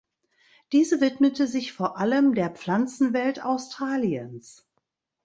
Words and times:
Diese 0.71 0.99
widmete 0.99 1.45
sich 1.45 1.73
vor 1.73 1.99
allem 1.99 2.33
der 2.33 2.49
Pflanzenwelt 2.49 3.45
Australiens. 3.45 4.65